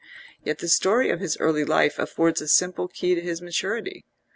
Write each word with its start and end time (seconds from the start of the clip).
Yet 0.43 0.57
the 0.57 0.67
story 0.67 1.11
of 1.11 1.19
his 1.19 1.37
early 1.37 1.63
life 1.63 1.99
affords 1.99 2.41
a 2.41 2.47
simple 2.47 2.87
key 2.87 3.13
to 3.13 3.21
his 3.21 3.39
maturity. 3.39 4.03